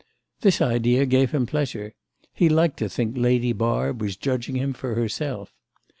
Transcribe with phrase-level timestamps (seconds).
[0.39, 1.93] This idea gave him pleasure;
[2.33, 5.53] he liked to think Lady Barb was judging him for herself.